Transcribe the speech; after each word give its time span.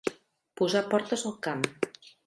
Posar 0.61 0.83
portes 0.95 1.27
al 1.31 1.39
camp. 1.49 1.65